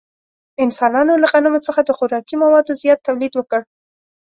انسانانو 0.63 1.13
له 1.21 1.27
غنمو 1.33 1.59
څخه 1.67 1.81
د 1.83 1.89
خوراکي 1.97 2.35
موادو 2.43 2.79
زیات 2.81 2.99
تولید 3.07 3.33
وکړ. 3.35 3.61